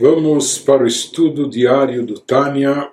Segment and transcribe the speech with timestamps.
[0.00, 2.88] Vamos para o estudo diário do Tânia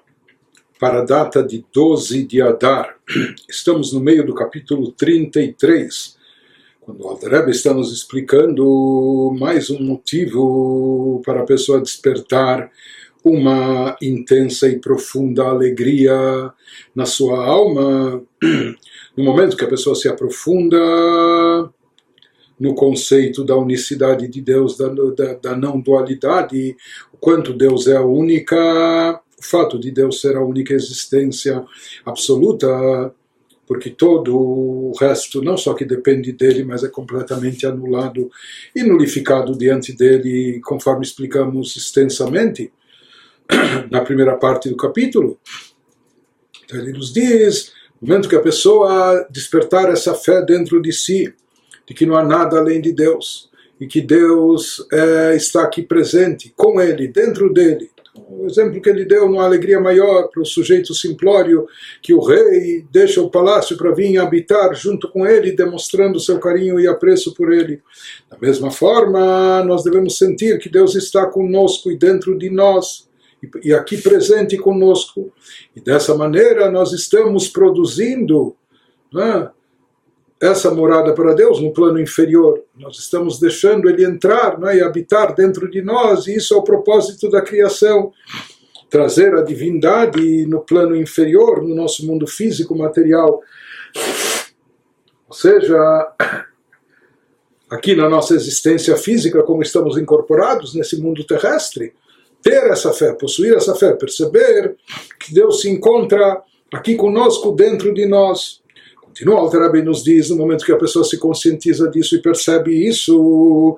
[0.79, 2.97] para a data de 12 de Adar.
[3.47, 6.17] Estamos no meio do capítulo 33,
[6.81, 12.71] quando o Altareb está nos explicando mais um motivo para a pessoa despertar
[13.23, 16.51] uma intensa e profunda alegria
[16.95, 18.23] na sua alma.
[19.15, 20.77] No momento que a pessoa se aprofunda
[22.59, 26.75] no conceito da unicidade de Deus, da, da, da não dualidade,
[27.11, 31.63] o quanto Deus é a única, o fato de Deus ser a única existência
[32.05, 33.13] absoluta,
[33.67, 38.29] porque todo o resto, não só que depende dele, mas é completamente anulado
[38.75, 42.71] e nulificado diante dele, conforme explicamos extensamente
[43.91, 45.39] na primeira parte do capítulo.
[46.63, 51.33] Então ele nos diz, no momento que a pessoa despertar essa fé dentro de si,
[51.87, 53.49] de que não há nada além de Deus
[53.79, 57.89] e que Deus é, está aqui presente com ele, dentro dele.
[58.29, 61.67] O exemplo que ele deu numa alegria maior para o sujeito simplório,
[62.01, 66.79] que o rei deixa o palácio para vir habitar junto com ele, demonstrando seu carinho
[66.79, 67.81] e apreço por ele.
[68.29, 73.09] Da mesma forma, nós devemos sentir que Deus está conosco e dentro de nós,
[73.61, 75.31] e aqui presente conosco.
[75.75, 78.55] E dessa maneira nós estamos produzindo.
[79.13, 79.49] Né?
[80.41, 82.61] Essa morada para Deus no plano inferior.
[82.77, 86.63] Nós estamos deixando ele entrar né, e habitar dentro de nós, e isso é o
[86.63, 88.11] propósito da criação.
[88.89, 93.41] Trazer a divindade no plano inferior, no nosso mundo físico, material.
[95.27, 95.77] Ou seja,
[97.69, 101.93] aqui na nossa existência física, como estamos incorporados nesse mundo terrestre,
[102.41, 104.75] ter essa fé, possuir essa fé, perceber
[105.19, 108.61] que Deus se encontra aqui conosco, dentro de nós
[109.15, 112.85] Continua o Rebbe nos diz, no momento que a pessoa se conscientiza disso e percebe
[112.85, 113.77] isso,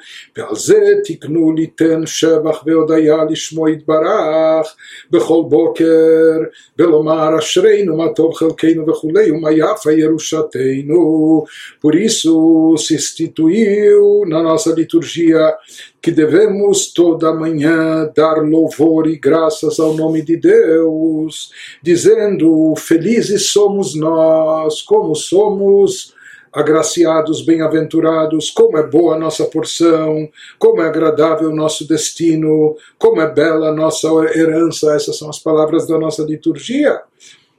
[5.11, 7.37] bechol boker, belomar.
[11.79, 15.53] Por isso se instituiu na nossa liturgia
[16.01, 23.95] que devemos toda manhã dar louvor e graças ao nome de Deus, dizendo: Felizes somos
[23.95, 26.15] nós, como somos
[26.53, 30.27] agraciados, bem-aventurados, como é boa a nossa porção,
[30.57, 34.95] como é agradável o nosso destino, como é bela a nossa herança.
[34.95, 36.99] Essas são as palavras da nossa liturgia.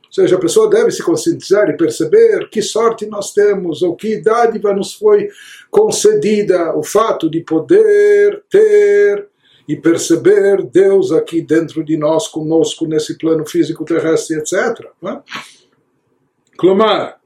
[0.09, 4.21] Ou seja, a pessoa deve se conscientizar e perceber que sorte nós temos ou que
[4.21, 5.29] dádiva nos foi
[5.71, 9.29] concedida o fato de poder ter
[9.69, 14.89] e perceber Deus aqui dentro de nós, conosco, nesse plano físico terrestre, etc.
[15.01, 15.21] Né?
[16.57, 17.18] Clomar,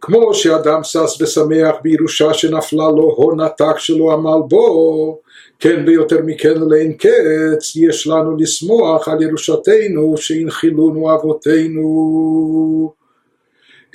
[0.00, 5.18] כמו שאדם שש ושמח בירושה שנפלה לו הון עתק שלא עמל בו,
[5.58, 12.92] כן ויותר מכן לאין קץ, יש לנו לשמוח על ירושתנו שהנחילונו אבותינו.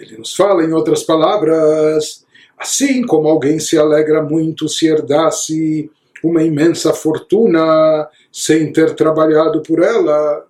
[0.01, 2.25] Ele nos fala em outras palavras,
[2.57, 5.91] assim como alguém se alegra muito se herdasse
[6.23, 10.45] uma imensa fortuna sem ter trabalhado por ela,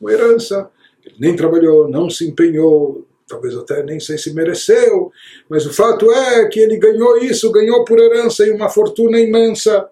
[0.00, 0.70] uma herança,
[1.04, 5.11] ele nem trabalhou, não se empenhou, talvez até nem sei se mereceu,
[5.49, 9.87] mas o fato é que ele ganhou isso, ganhou por herança e uma fortuna imensa.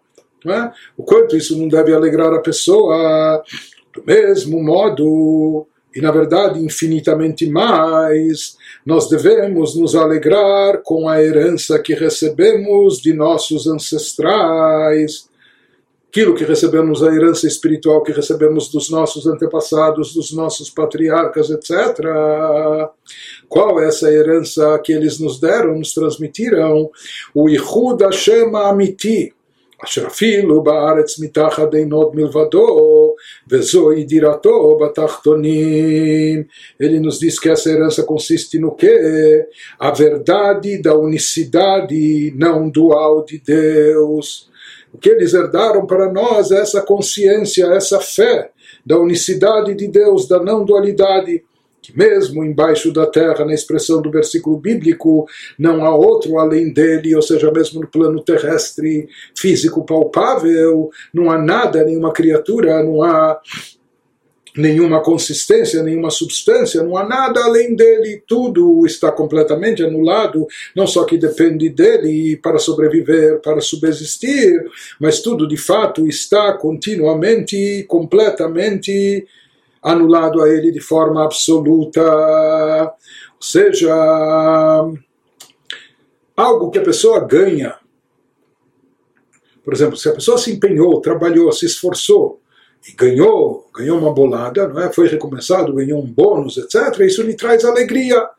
[0.48, 0.72] É?
[0.96, 3.44] O quanto isso não deve alegrar a pessoa,
[3.94, 5.66] do mesmo modo,
[5.96, 13.12] e na verdade infinitamente mais, nós devemos nos alegrar com a herança que recebemos de
[13.12, 15.28] nossos ancestrais
[16.15, 22.91] aquilo que recebemos, a herança espiritual que recebemos dos nossos antepassados, dos nossos patriarcas, etc.
[23.49, 26.91] Qual é essa herança que eles nos deram, nos transmitiram?
[27.33, 29.33] O Ihud Hashem Amiti.
[29.85, 33.15] אשר אפילו בארץ מתחת עינות מלבדו,
[33.51, 36.45] וזוהי דירתו בתחתונים.
[36.81, 39.47] Ele nos diz que essa herança consiste no quê?
[39.79, 44.51] A verdade da unicidade não dual de Deus.
[44.96, 48.50] O que eles herdaram para nós é essa consciência, essa fé
[48.86, 51.44] da unicidade de Deus, da não dualidade,
[51.82, 55.28] que mesmo embaixo da terra, na expressão do versículo bíblico,
[55.60, 61.38] não há outro além dele, ou seja, mesmo no plano terrestre, físico, palpável, não há
[61.38, 63.38] nada, nenhuma criatura, não há
[64.56, 71.04] nenhuma consistência, nenhuma substância, não há nada além dele, tudo está completamente anulado, não só
[71.04, 74.66] que depende dele para sobreviver, para subsistir,
[75.00, 79.28] mas tudo de fato está continuamente, completamente
[79.82, 82.02] anulado a ele de forma absoluta.
[83.36, 83.94] Ou seja,
[86.36, 87.76] algo que a pessoa ganha.
[89.64, 92.40] Por exemplo, se a pessoa se empenhou, trabalhou, se esforçou
[92.94, 94.92] ganhou, ganhou uma bolada, não é?
[94.92, 98.30] foi recompensado, ganhou um bônus, etc., isso lhe traz alegria.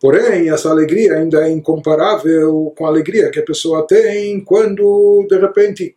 [0.00, 5.38] Porém, essa alegria ainda é incomparável com a alegria que a pessoa tem quando, de
[5.38, 5.96] repente,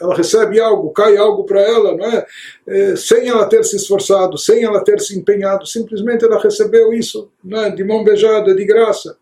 [0.00, 2.26] ela recebe algo, cai algo para ela, não é?
[2.66, 2.96] é?
[2.96, 7.60] Sem ela ter se esforçado, sem ela ter se empenhado, simplesmente ela recebeu isso, não
[7.62, 7.70] é?
[7.70, 9.16] De mão beijada, de graça.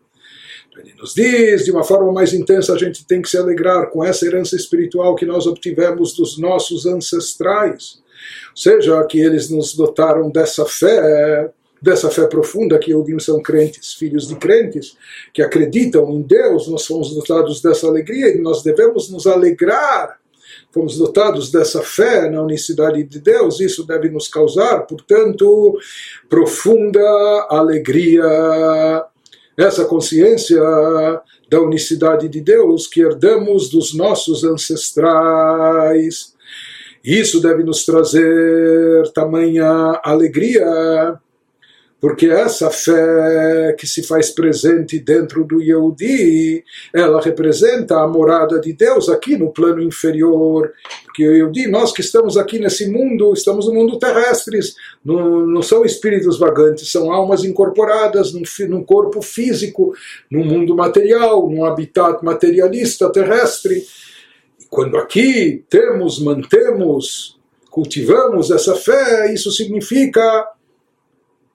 [0.77, 4.03] Ele nos diz, de uma forma mais intensa, a gente tem que se alegrar com
[4.03, 8.01] essa herança espiritual que nós obtivemos dos nossos ancestrais.
[8.51, 11.51] Ou seja, que eles nos dotaram dessa fé,
[11.81, 14.95] dessa fé profunda que Eudim são crentes, filhos de crentes,
[15.33, 20.19] que acreditam em Deus, nós fomos dotados dessa alegria e nós devemos nos alegrar.
[20.71, 25.77] Fomos dotados dessa fé na unicidade de Deus, isso deve nos causar, portanto,
[26.29, 27.01] profunda
[27.49, 28.23] alegria
[29.57, 30.61] essa consciência
[31.49, 36.33] da unicidade de Deus que herdamos dos nossos ancestrais.
[37.03, 41.19] Isso deve nos trazer tamanha alegria
[42.01, 48.73] porque essa fé que se faz presente dentro do Yehudi, ela representa a morada de
[48.73, 50.73] Deus aqui no plano inferior.
[51.05, 54.73] Porque o Yehudi, nós que estamos aqui nesse mundo, estamos no mundo terrestres,
[55.05, 59.93] não, não são espíritos vagantes, são almas incorporadas num, num corpo físico,
[60.29, 63.85] num mundo material, num habitat materialista terrestre.
[64.71, 67.37] Quando aqui temos, mantemos,
[67.69, 70.47] cultivamos essa fé, isso significa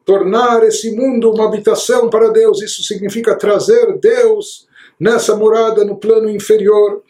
[0.05, 2.61] tornar esse mundo uma habitação para Deus.
[2.61, 4.69] Isso significa trazer Deus
[5.01, 7.03] nessa morada no plano inferior.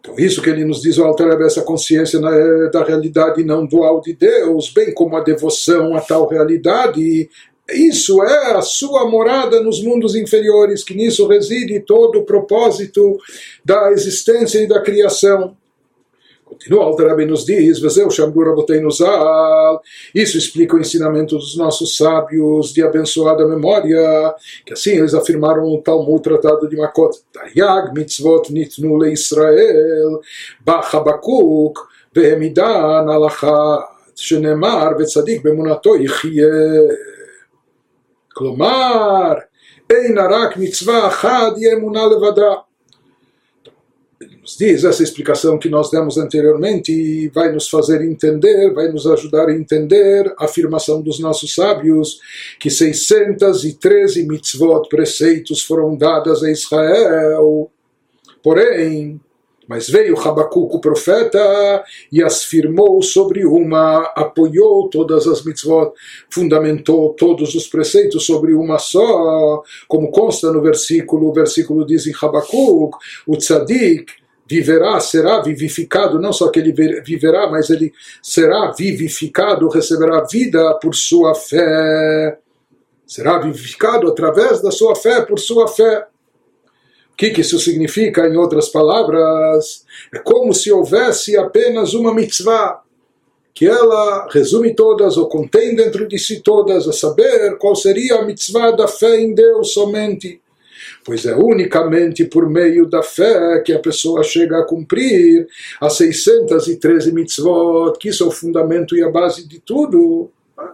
[0.00, 4.00] Então, isso que ele nos diz, o Alter essa consciência né, da realidade não dual
[4.00, 7.28] de Deus, bem como a devoção a tal realidade,
[7.74, 13.18] isso é a sua morada nos mundos inferiores, que nisso reside todo o propósito
[13.64, 15.56] da existência e da criação.
[16.52, 17.78] Continua, Alterabi nos diz,
[20.14, 24.34] Isso explica o ensinamento dos nossos sábios de abençoada memória,
[24.66, 30.20] que assim eles afirmaram no Talmud Tratado de Makot, Tariag mitzvot nitnu le Israel,
[30.60, 31.80] Bachabakuk,
[32.12, 36.44] Behemidan alachat, Shenemar, Betzadik bemunato ichie.
[38.34, 39.48] Clomar,
[39.88, 42.64] Einarak mitzvah achad yemunah levadah.
[44.20, 48.88] Ele nos diz, essa é explicação que nós demos anteriormente vai nos fazer entender, vai
[48.88, 52.20] nos ajudar a entender a afirmação dos nossos sábios
[52.60, 57.70] que 613 mitzvot, preceitos, foram dadas a Israel.
[58.42, 59.20] Porém,
[59.72, 61.82] mas veio Habacuc, o profeta,
[62.12, 65.94] e as firmou sobre uma, apoiou todas as mitzvot,
[66.28, 72.12] fundamentou todos os preceitos sobre uma só, como consta no versículo, o versículo diz em
[72.12, 74.12] Habacuc, o tzadik,
[74.46, 80.94] viverá, será vivificado, não só que ele viverá, mas ele será vivificado, receberá vida por
[80.94, 82.38] sua fé.
[83.06, 86.06] Será vivificado através da sua fé, por sua fé.
[87.12, 89.84] O que, que isso significa, em outras palavras?
[90.12, 92.80] É como se houvesse apenas uma mitzvah,
[93.54, 98.24] que ela resume todas ou contém dentro de si todas, a saber qual seria a
[98.24, 100.42] mitzvah da fé em Deus somente
[101.04, 105.46] pois é unicamente por meio da fé que a pessoa chega a cumprir
[105.80, 110.30] as 613 mitzvot, que isso é o fundamento e a base de tudo.
[110.56, 110.70] Né?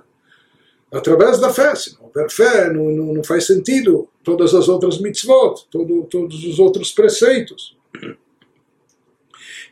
[0.92, 6.44] Através da fé, se houver fé, não, faz sentido todas as outras mitzvot, todo, todos
[6.44, 7.76] os outros preceitos.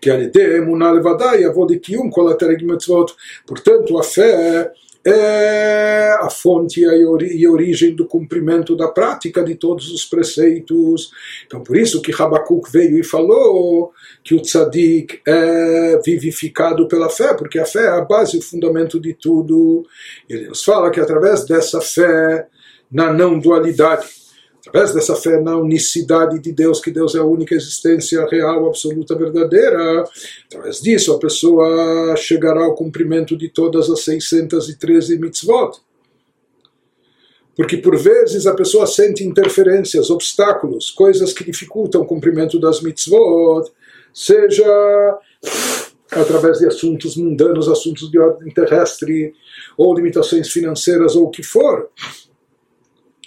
[0.00, 0.11] Que
[1.45, 3.14] a avó de kium, kolatereg mitzvot.
[3.47, 4.73] Portanto, a fé
[5.06, 11.12] é a fonte e origem do cumprimento da prática de todos os preceitos.
[11.46, 13.92] Então, por isso que Habakkuk veio e falou
[14.25, 18.42] que o tzadik é vivificado pela fé, porque a fé é a base e o
[18.42, 19.86] fundamento de tudo.
[20.28, 22.48] Ele nos fala que através dessa fé
[22.90, 24.25] na não dualidade,
[24.66, 29.14] através dessa fé na unicidade de Deus, que Deus é a única existência real, absoluta,
[29.14, 30.04] verdadeira,
[30.46, 35.78] através disso a pessoa chegará ao cumprimento de todas as 613 mitzvot.
[37.54, 43.70] Porque por vezes a pessoa sente interferências, obstáculos, coisas que dificultam o cumprimento das mitzvot,
[44.12, 45.18] seja
[46.11, 49.32] através de assuntos mundanos, assuntos de ordem terrestre,
[49.76, 51.88] ou limitações financeiras, ou o que for.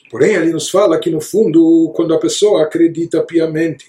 [0.09, 3.85] Porém, ele nos fala que, no fundo, quando a pessoa acredita piamente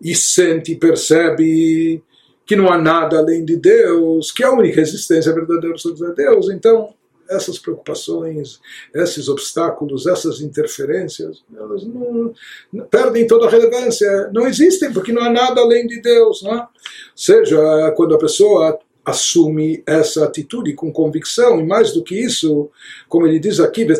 [0.00, 2.02] e sente e percebe
[2.44, 6.94] que não há nada além de Deus, que a única existência verdadeira é Deus, então
[7.28, 8.60] essas preocupações,
[8.94, 12.32] esses obstáculos, essas interferências, elas não,
[12.88, 16.42] perdem toda a relevância, não existem, porque não há nada além de Deus.
[16.42, 16.68] Não é?
[17.14, 22.68] Seja, quando a pessoa assume essa atitude com convicção, e mais do que isso,
[23.08, 23.92] como ele diz aqui, o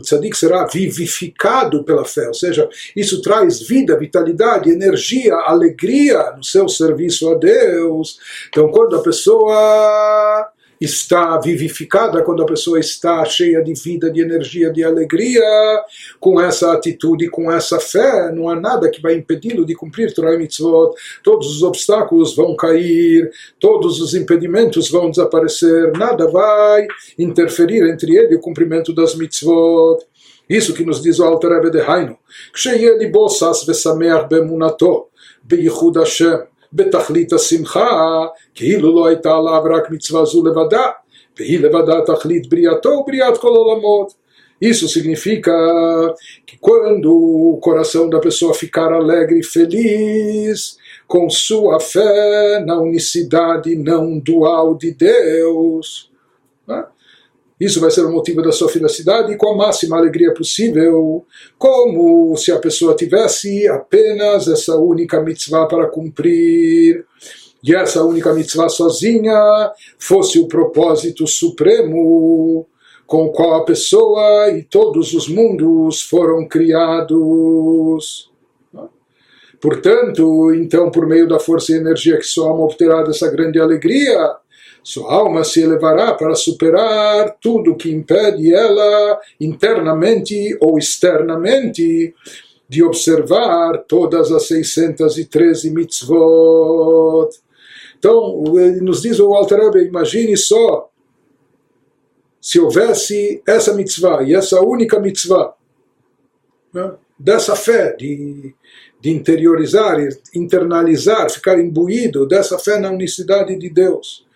[0.00, 6.68] tzadik será vivificado pela fé, ou seja, isso traz vida, vitalidade, energia, alegria no seu
[6.68, 8.20] serviço a Deus.
[8.48, 10.48] Então, quando a pessoa
[10.80, 15.42] está vivificada, quando a pessoa está cheia de vida, de energia, de alegria,
[16.18, 20.34] com essa atitude, com essa fé, não há nada que vai impedi-lo de cumprir Torah
[20.34, 20.94] e Mitzvot.
[21.22, 26.86] Todos os obstáculos vão cair, todos os impedimentos vão desaparecer, nada vai
[27.18, 29.98] interferir entre ele e o cumprimento das Mitzvot.
[30.48, 32.18] Isso que nos diz o Alter Rebbe de Haino.
[32.52, 35.08] Ksheie libosas vesameach bemunato,
[35.44, 36.49] beichud Hashem.
[36.73, 40.85] בתכלית השמחה, כאילו לא הייתה עליו רק מצווה זו לבדה,
[41.37, 44.25] והיא לבדה תכלית בריאתו ובריאת כל העולמות.
[44.61, 45.51] Isso significa
[46.45, 50.77] que quando o coração da pessoa ficar alegre e feliz
[51.07, 56.09] com sua fé na unicidade não dual de Deus,
[56.65, 56.85] né?
[57.60, 61.26] Isso vai ser o motivo da sua felicidade e com a máxima alegria possível,
[61.58, 67.04] como se a pessoa tivesse apenas essa única mitzvah para cumprir.
[67.62, 72.66] E essa única mitzvah sozinha fosse o propósito supremo
[73.06, 78.30] com o qual a pessoa e todos os mundos foram criados.
[79.60, 84.36] Portanto, então, por meio da força e energia que sua alma obterá dessa grande alegria,
[84.82, 92.14] sua alma se elevará para superar tudo que impede ela, internamente ou externamente,
[92.68, 97.28] de observar todas as 613 mitzvot.
[97.98, 98.42] Então,
[98.80, 100.88] nos diz o Alter Rebbe, imagine só
[102.40, 105.52] se houvesse essa mitzvah e essa única mitzvah
[106.72, 108.54] né, dessa fé de,
[109.00, 109.98] de interiorizar,
[110.34, 114.26] internalizar, ficar imbuído dessa fé na unicidade de Deus.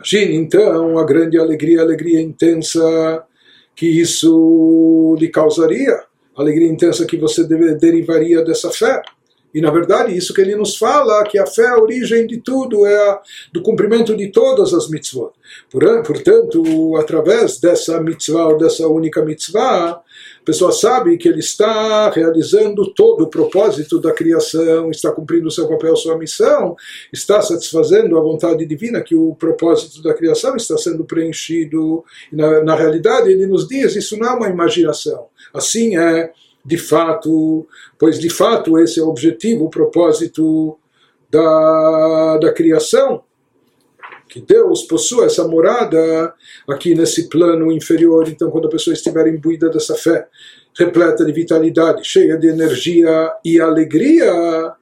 [0.00, 3.22] Imagine então a grande alegria, a alegria intensa
[3.76, 5.94] que isso lhe causaria,
[6.36, 9.02] a alegria intensa que você derivaria dessa fé.
[9.54, 12.38] E na verdade, isso que ele nos fala, que a fé é a origem de
[12.38, 13.20] tudo, é a,
[13.52, 15.32] do cumprimento de todas as mitzvot.
[15.70, 19.90] Portanto, através dessa mitzvah, dessa única mitzvah,
[20.40, 25.68] a pessoa sabe que ele está realizando todo o propósito da criação, está cumprindo seu
[25.68, 26.76] papel, sua missão,
[27.12, 32.04] está satisfazendo a vontade divina, que o propósito da criação está sendo preenchido.
[32.32, 35.26] E na, na realidade, ele nos diz: isso não é uma imaginação.
[35.52, 36.32] Assim é
[36.64, 37.66] de fato,
[37.98, 40.78] pois de fato esse é o objetivo, o propósito
[41.30, 43.22] da, da criação.
[44.28, 46.32] Que Deus possua essa morada
[46.68, 48.28] aqui nesse plano inferior.
[48.28, 50.28] Então, quando a pessoa estiver imbuída dessa fé,
[50.78, 54.72] repleta de vitalidade, cheia de energia e alegria,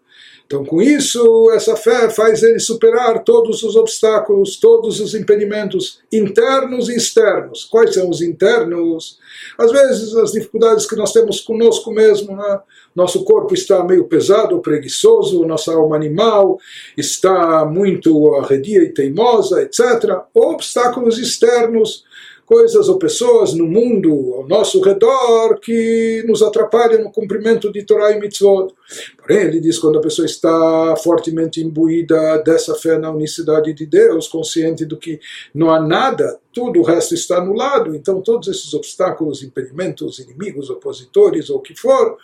[0.49, 6.89] então, com isso, essa fé faz ele superar todos os obstáculos, todos os impedimentos internos
[6.89, 7.65] e externos.
[7.65, 9.19] Quais são os internos?
[9.59, 12.35] Às vezes, as dificuldades que nós temos conosco mesmo.
[12.35, 12.61] Né?
[12.97, 16.59] Nosso corpo está meio pesado, preguiçoso, nossa alma animal
[16.97, 20.23] está muito arredia e teimosa, etc.
[20.33, 22.05] Ou obstáculos externos
[22.49, 28.11] coisas ou pessoas no mundo ao nosso redor que nos atrapalham no cumprimento de Torah
[28.11, 28.73] e Mitzvot.
[29.19, 34.29] Porém, ele diz quando a pessoa está fortemente imbuída dessa fé na unicidade de Deus,
[34.29, 35.21] consciente do que
[35.55, 41.51] não há nada, tudo o resto está anulado, então todos esses obstáculos, impedimentos, inimigos, opositores
[41.51, 42.17] ou o que for,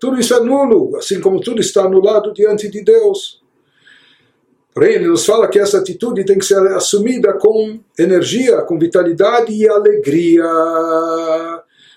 [0.00, 3.40] tudo isso é nulo, assim como tudo está anulado diante de Deus.
[4.78, 9.52] Porém, ele nos fala que essa atitude tem que ser assumida com energia, com vitalidade
[9.52, 10.44] e alegria.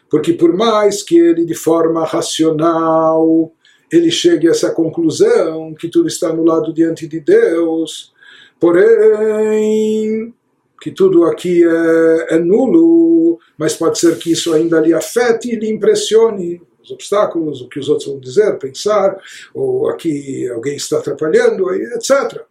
[0.10, 3.54] Porque por mais que ele, de forma racional,
[3.92, 8.12] ele chegue a essa conclusão que tudo está anulado diante de Deus,
[8.60, 10.34] porém
[10.82, 15.56] que tudo aqui é, é nulo, mas pode ser que isso ainda lhe afete e
[15.56, 16.60] lhe impressione
[16.92, 19.18] os obstáculos, o que os outros vão dizer, pensar,
[19.54, 22.42] ou aqui alguém está atrapalhando, etc.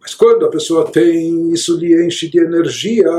[0.00, 3.10] Mas quando a pessoa tem, isso lhe enche de energia,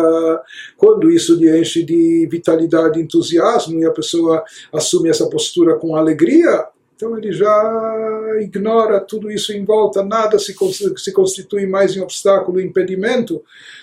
[0.78, 6.68] quando isso lhe enche de vitalidade, entusiasmo, e a pessoa assume essa postura com alegria,
[6.96, 10.56] então ele já ignora tudo isso em volta, nada se,
[10.98, 13.42] se constitui mais em obstáculo, impedimento,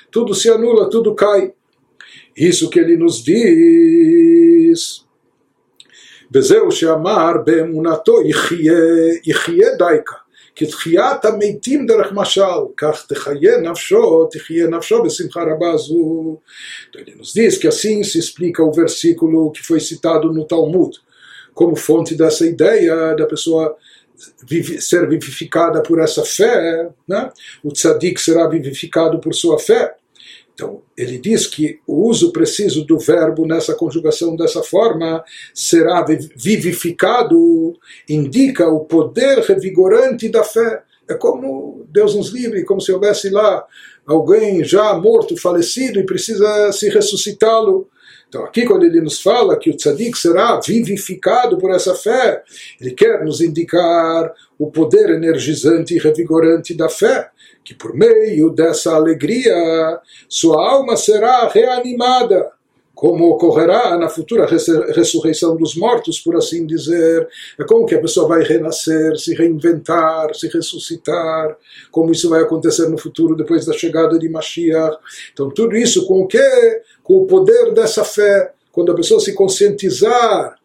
[0.09, 1.53] tudo se anula, tudo cai.
[2.37, 5.05] Isso que ele nos diz.
[6.34, 8.74] וזהו שאמר באמונתו יחיה,
[9.26, 10.16] יחיה דייקה
[10.56, 12.42] כתחיית המתים דרך משל,
[12.78, 16.38] כך תחיה נפשו, תחיה נפשו בשמחה רבה זו.
[16.90, 20.92] Então ele nos diz que assim se explica o versículo que foi citado no Talmud,
[21.54, 23.76] como fonte dessa ideia da pessoa
[24.80, 27.30] ser vivificada por essa fé, né?
[27.64, 29.96] o tzadik será vivificado por sua fé.
[30.59, 35.23] Então, ele diz que o uso preciso do verbo nessa conjugação dessa forma
[35.55, 40.83] será vivificado, indica o poder revigorante da fé.
[41.09, 43.65] É como Deus nos livre, como se houvesse lá
[44.05, 47.89] alguém já morto, falecido e precisa se ressuscitá-lo.
[48.29, 52.43] Então, aqui, quando ele nos fala que o tzadik será vivificado por essa fé,
[52.81, 57.31] ele quer nos indicar o poder energizante e revigorante da fé
[57.69, 62.51] que por meio dessa alegria sua alma será reanimada,
[62.95, 67.29] como ocorrerá na futura ressurreição dos mortos, por assim dizer.
[67.59, 71.59] É como que a pessoa vai renascer, se reinventar, se ressuscitar,
[71.91, 74.97] como isso vai acontecer no futuro depois da chegada de Mashiach.
[75.35, 76.81] Então, tudo isso com o quê?
[77.03, 78.55] Com o poder dessa fé.
[78.73, 80.59] Quando a pessoa se conscientizar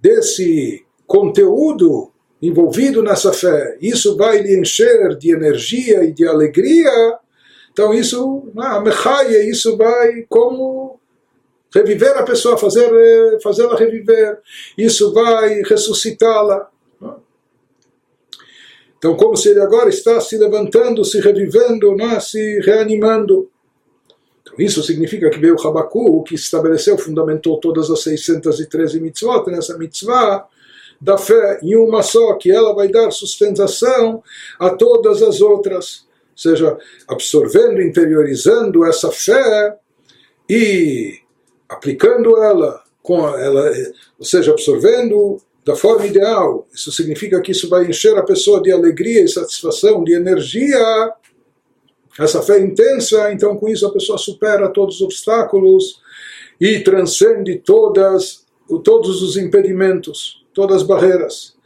[0.00, 2.11] desse conteúdo
[2.42, 6.90] envolvido nessa fé, isso vai lhe encher de energia e de alegria,
[7.72, 11.00] então isso, a mechaia, isso vai como
[11.72, 12.90] reviver a pessoa, fazer
[13.40, 14.40] fazê-la reviver,
[14.76, 16.68] isso vai ressuscitá-la.
[18.98, 23.50] Então, como se ele agora está se levantando, se revivendo, né, se reanimando.
[24.42, 30.46] Então, isso significa que veio Habaku, que estabeleceu, fundamentou todas as 613 mitzvot, nessa mitzvah,
[31.02, 34.22] da fé em uma só, que ela vai dar sustentação
[34.58, 36.06] a todas as outras.
[36.30, 36.78] Ou seja,
[37.08, 39.76] absorvendo, interiorizando essa fé
[40.48, 41.18] e
[41.68, 43.68] aplicando ela, com ela
[44.16, 46.68] ou seja, absorvendo da forma ideal.
[46.72, 51.12] Isso significa que isso vai encher a pessoa de alegria e satisfação, de energia.
[52.16, 56.00] Essa fé intensa, então com isso a pessoa supera todos os obstáculos
[56.60, 58.41] e transcende todas,
[58.83, 61.57] todos os impedimentos todas as barreiras.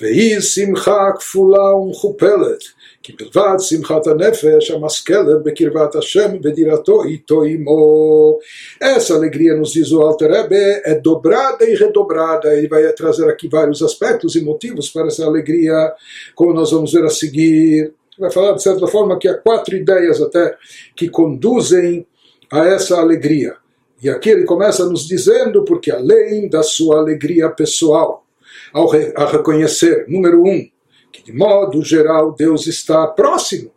[0.00, 2.62] והיא שמחה כפולה ומכופלת,
[3.02, 8.38] כי מלבד שמחת הנפש המשכלת בקרבת השם ודירתו איתו עמו.
[8.80, 12.48] Essa alegria, nos diz o Alter Rebbe, é dobrada e redobrada.
[12.56, 15.92] Ele vai trazer aqui vários aspectos e motivos para essa alegria,
[16.34, 17.92] como nós vamos ver a seguir.
[18.18, 20.56] Vai falar, de certa forma, que há quatro ideias até
[20.96, 22.04] que conduzem
[22.50, 23.54] a essa alegria.
[24.01, 28.25] E aqui ele começa nos dizendo, porque além da sua alegria pessoal,
[28.73, 30.67] ao re a reconhecer, número um,
[31.11, 33.71] que de modo geral Deus está próximo,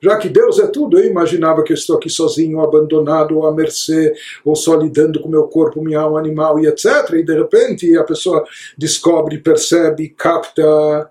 [0.00, 4.14] já que Deus é tudo, eu imaginava que eu estou aqui sozinho, abandonado, à mercê,
[4.44, 7.10] ou só lidando com meu corpo, minha alma animal e etc.
[7.14, 8.44] E de repente a pessoa
[8.76, 11.10] descobre, percebe, capta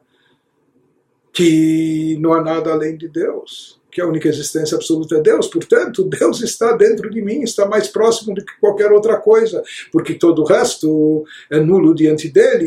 [1.34, 6.04] que não há nada além de Deus que a única existência absoluta é Deus, portanto,
[6.04, 10.42] Deus está dentro de mim, está mais próximo do que qualquer outra coisa, porque todo
[10.42, 12.66] o resto é nulo diante dele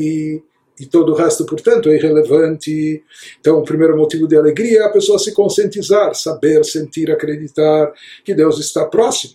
[0.79, 3.05] e, e todo o resto, portanto, é irrelevante.
[3.39, 7.93] Então, o primeiro motivo de alegria é a pessoa se conscientizar, saber, sentir, acreditar
[8.25, 9.35] que Deus está próximo.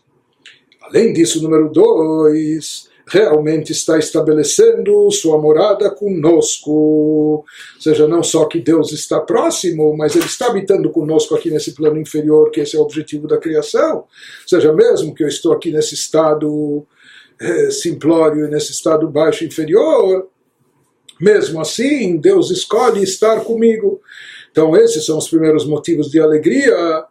[0.81, 6.71] Além disso, número dois, realmente está estabelecendo sua morada conosco.
[6.71, 7.45] Ou
[7.79, 11.99] seja, não só que Deus está próximo, mas Ele está habitando conosco aqui nesse plano
[11.99, 13.97] inferior, que esse é o objetivo da criação.
[13.97, 14.07] Ou
[14.47, 16.85] seja, mesmo que eu estou aqui nesse estado
[17.39, 20.27] é, simplório, nesse estado baixo inferior,
[21.19, 24.01] mesmo assim, Deus escolhe estar comigo.
[24.51, 27.05] Então, esses são os primeiros motivos de alegria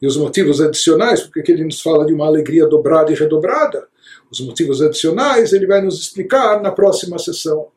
[0.00, 3.86] e os motivos adicionais, porque ele nos fala de uma alegria dobrada e redobrada.
[4.30, 7.68] Os motivos adicionais ele vai nos explicar na próxima sessão.